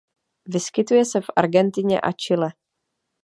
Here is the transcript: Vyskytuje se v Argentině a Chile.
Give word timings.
Vyskytuje 0.45 1.05
se 1.05 1.21
v 1.21 1.25
Argentině 1.35 2.01
a 2.01 2.11
Chile. 2.11 2.51